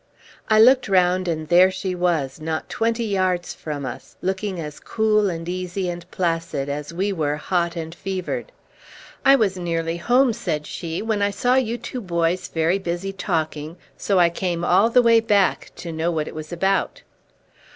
[0.49, 5.29] I looked round, and there she was, not twenty yards from us, looking as cool
[5.29, 8.51] and easy and placid as we were hot and fevered.
[9.23, 13.77] "I was nearly home," said she, "when I saw you two boys very busy talking,
[13.95, 17.03] so I came all the way back to know what it was about."